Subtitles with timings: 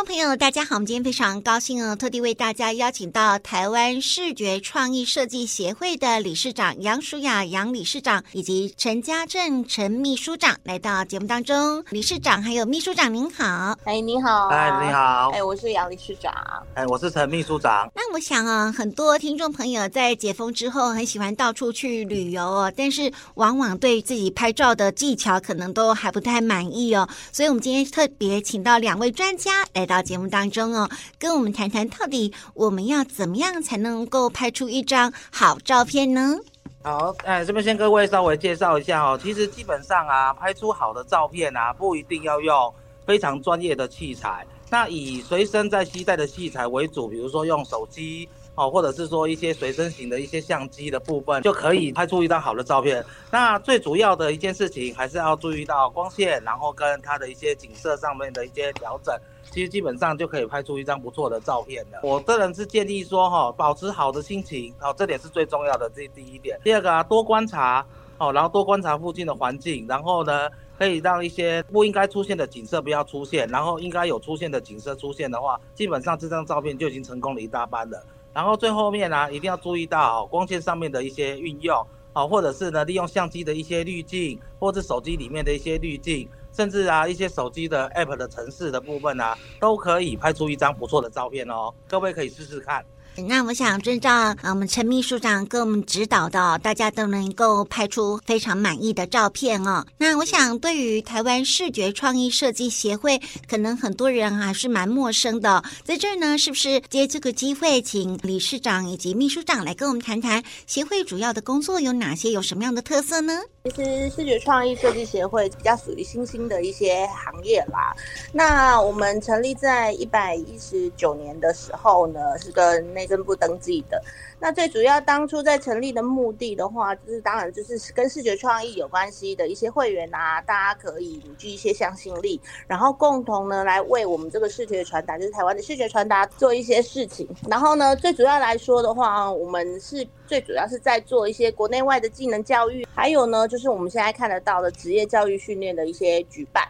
[0.00, 0.76] 众朋友，大家好！
[0.76, 11.84] 我们今天非常高兴哦，特地为大家邀请到台湾视觉创意设计协会的理事长杨淑雅杨理事长以及陈家正陈秘书长来到节目当中。
[11.90, 16.32] 理事长还有秘书长您好，哎，你好，哎，你好，哎，我是杨理事长，
[16.72, 17.86] 哎，我是陈秘书长。
[17.94, 29.50] 那我想啊，很多听众朋友在解封之后很喜欢到处去旅游哦，但是往往对自己拍照的技巧可能都还不太满意哦，所以我们今天特别请到两位专家。
[29.74, 36.36] 来到节目当中哦，跟我们谈谈到底我们要怎么样才能够拍出一张好照片呢？
[36.84, 39.18] 好，哎，这边先各位稍微介绍一下哦。
[39.20, 42.72] 其实基本上啊，拍出好的照片啊，不一定要用
[43.04, 53.04] 非常专业的器材，那以随身在携带的器材为主，比如说用手机哦，或者是说一些随身型的一些相机的部分，就可以拍出一张好的照片。
[53.30, 59.14] 那最主要的一件事情，还是要注意到光线，然后跟它的一些景色上面的一些调整。
[59.50, 61.98] 其实基本上就可以拍出一张不错的照片了。
[62.04, 66.56] 我个人是建议说，哈，保持好的心情，哦，这点是最重要的，这第一点。
[66.62, 67.84] 第二个啊，多观察，
[68.18, 70.48] 哦，然后多观察附近的环境，然后呢，
[70.80, 78.02] 可以让一些不应该出现的景色不要出现，然后应该有出现的景色出现的话，基本上这张照片就已经成功了一大半了。
[78.32, 86.26] 然后最后面呢，一定要注意到光线上面的一些运用，哦，或者是呢，利用相机的一些滤镜，或者手机里面的一些滤镜。
[86.50, 91.72] 甚至啊，一些手机的 App 的程式的部分啊，都可以拍出一张不错的照片哦。
[91.86, 92.82] 各位可以试试看。
[93.22, 99.84] 那我想遵照啊，我们陈秘书长给我们指导的，大家都能够拍出非常满意的照片哦。
[99.98, 105.62] 那我想，对于台湾视觉创意设计协会，可能很多人还是蛮陌生的。
[105.84, 113.40] 在这儿呢，是不是借这个机会，请理事长以及秘书长来跟我们谈谈协会主要的工作有哪些，有什么样的特色呢？
[113.64, 117.94] 其实视觉创意设计协会比较属于新兴的一些行业啦。
[118.32, 124.02] 那我们成立在一百一十九年的时候呢，是跟内政部登记的。
[124.38, 137.28] 那最主要当初在成立的目的的话，就是当然就是跟视觉创意有关系的一些会员啊，大家可以凝聚一些向心力，然后共同呢来为我们这个视觉传达，就是台湾的视觉传达做一些事情。
[137.46, 146.66] 然后呢，最主要来说的话，我们是最主要是在做一些国内外的技能教育，还有呢就是我们现在看得到的职业教育训练的一些举办。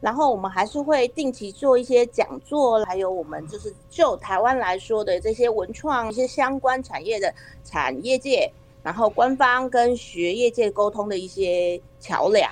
[0.00, 7.32] 然后我们还是会定期做一些讲座，还有我们就是就台湾来说的这些文创一些相关产业的
[7.64, 8.50] 产业界，
[8.82, 12.50] 然后官方跟学业界沟通的一些桥梁。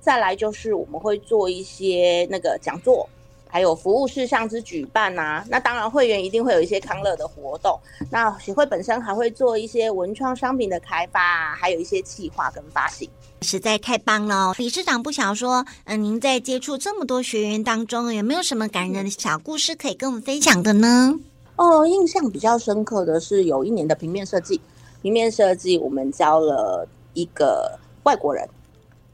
[0.00, 3.08] 再来就是我们会做一些那个讲座，
[3.50, 5.44] 还有服务事项之举办啊。
[5.48, 7.78] 那当然会员一定会有一些康乐的活动。
[8.10, 13.08] 那协会本身还会做一些文创商品的开发，还有一些企划跟发行。
[13.42, 21.18] 实在太棒了，理事长不想说，嗯，您在接触这么多学员当中，有没有什么感人的小故事可以跟我们分享的呢？
[21.56, 24.60] 哦，印象比较深刻的是有一年的平面设计，
[25.00, 28.46] 平面设计我们教了一个外国人，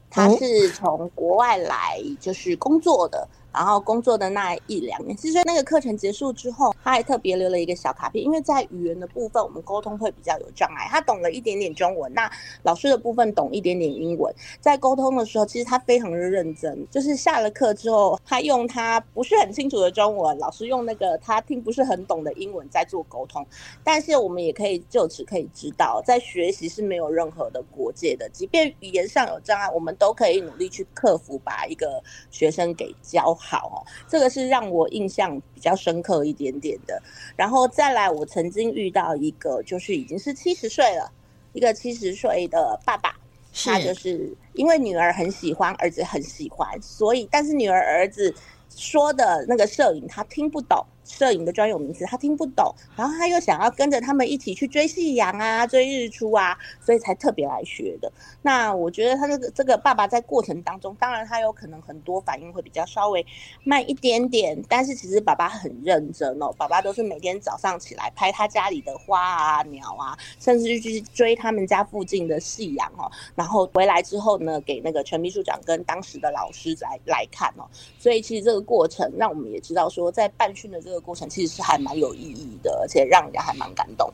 [0.09, 3.25] 他是从国外来就是工作的。
[3.57, 10.85] 然后工作的那一两年，其实那个课程结束之后，他还特别留了一个小卡片，因为在语言的部分，我们沟通会比较有障碍。
[10.91, 12.31] 他懂了一点点中文，那
[12.61, 14.31] 老师的部分懂一点点英文，
[14.61, 16.87] 在沟通的时候，其实他非常的认真。
[16.91, 23.43] 就是下了课之后，他用他不是很清楚的中文，老师用那个他听不是很懂的英文在做沟通。
[23.83, 33.46] 但是我们也可以就此可以知道，在学习是没有任何的国界的，即便语言上有障碍，我们都可以努力去克服，把一个学生给教好。
[33.49, 33.77] 好哦，
[34.09, 37.01] 这个是让我印象比较深刻一点点的。
[37.37, 41.09] 然后再来，我曾经遇到一个，就是已经是七十岁了，
[41.53, 43.15] 一个七十岁的爸爸，
[43.53, 48.35] 他就是因为女儿很喜欢，儿子很喜欢，所以但是女儿儿子
[48.75, 50.85] 说的那个摄影他听不懂。
[51.07, 58.11] 摄影的专有名词他听不懂，然后他又想要跟着他们一起去追夕阳啊、追日出啊，所以才特别来学的。
[58.41, 63.25] 那我觉得他这个这个爸爸在过程当中，当然他有可能很多反应会比较稍微
[63.63, 66.53] 慢一点点，但是其实爸爸很认真哦。
[66.57, 73.09] 爸爸都是每天早上起来拍他家里的花啊、鸟啊，甚至去追他们家附近的夕阳哦。
[73.33, 77.65] 然后回来之后呢，给那个陈秘书长跟当时的老师来来看哦。
[77.97, 80.96] 所以其实这个过程让我们也知道说，在办训的这个。
[80.99, 84.11] 过程其实是还蛮有意义的，而且让人家还蛮感动。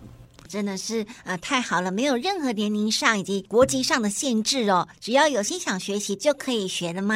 [0.47, 7.15] 真的是呃太好了，没有任何年龄上以及国籍上的限制哦，只要有心想学习就可以学的吗？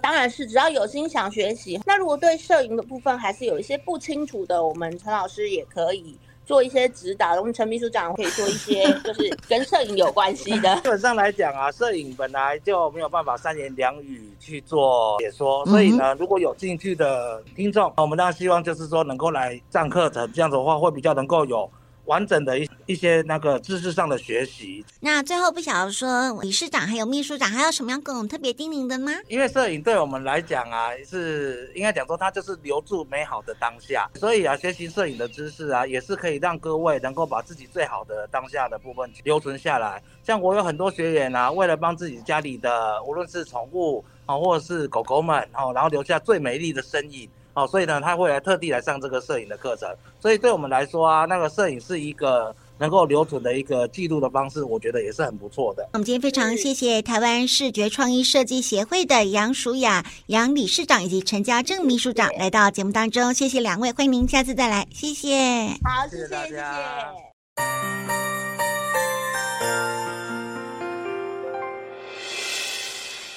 [0.00, 1.78] 当然是只要有心想学习。
[1.84, 6.16] 那如果对摄影的部分还是有一些不清楚的，我们陈老师也可以。
[6.48, 10.74] 做一些指导，我们陈秘书长可以做一些， 就是跟摄影有关系的。
[10.76, 21.70] 基本上来讲啊，摄影本来就没有办法三言两语去做解说，所以呢，如果有兴趣的听众，我们当然希望就是说能够来上课程，这样子的话会比较能够有。
[22.08, 24.84] 完整的一一些那个知识上的学习。
[25.00, 29.12] 那最后不晓得说，理事长还有秘书长还有什么样跟我们特别叮咛的吗？
[29.28, 40.02] 因为摄影对我们来讲啊，是应该讲说它就是留住美好的当下，所以啊，学习摄影的知识啊，也是可以让各位能够把自己最好的当下的部分留存下来。
[40.24, 47.28] 像我有很多学员啊，为了帮自己家里的无论是宠物啊，或者是狗狗们哦，然后留下最美丽的身影。
[47.58, 49.88] 哦，所以呢，他会来特地来上这个摄影的课程。
[50.20, 55.88] 所以对我们来说啊，那个摄影是一个能够留存的一个记录的方式，我觉得也是很不错的。
[55.94, 65.36] 我们今天非常谢谢台湾视觉创意设计协会的杨淑雅杨理事长以及陈家正秘书长来到节目当中，谢谢两位，欢迎您下次再来，谢谢。
[65.82, 66.48] 好，谢谢，谢谢。
[66.48, 66.62] 谢谢。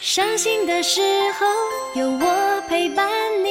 [0.03, 0.99] 伤心的时
[1.39, 1.45] 候
[2.01, 3.07] 有我陪伴
[3.45, 3.50] 你。